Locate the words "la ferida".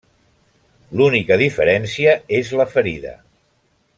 2.63-3.15